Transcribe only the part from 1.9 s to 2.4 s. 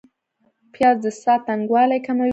کموي